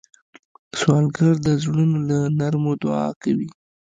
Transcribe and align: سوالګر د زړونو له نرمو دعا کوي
سوالګر 0.79 1.35
د 1.47 1.49
زړونو 1.61 1.97
له 2.09 2.17
نرمو 2.37 2.73
دعا 2.81 3.07
کوي 3.21 3.49